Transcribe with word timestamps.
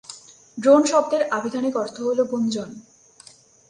Drone 0.57 0.81
শব্দের 0.83 1.21
আভিধানিক 1.29 1.73
অর্থ 1.75 1.95
হল 2.01 2.19
গুঞ্জন। 2.23 2.69